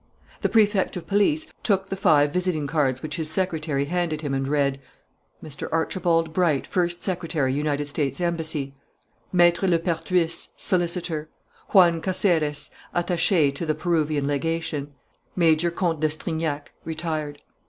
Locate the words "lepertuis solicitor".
9.69-11.29